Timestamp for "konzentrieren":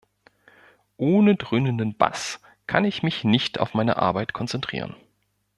4.33-4.95